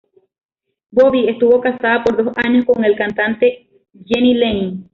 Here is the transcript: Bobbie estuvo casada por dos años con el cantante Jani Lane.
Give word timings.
Bobbie 0.89 1.29
estuvo 1.29 1.61
casada 1.61 2.03
por 2.03 2.17
dos 2.17 2.33
años 2.37 2.65
con 2.65 2.83
el 2.83 2.95
cantante 2.95 3.69
Jani 4.03 4.33
Lane. 4.33 4.89